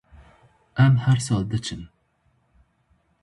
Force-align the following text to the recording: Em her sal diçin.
Em 0.83 0.95
her 1.03 1.19
sal 1.25 1.43
diçin. 1.51 1.83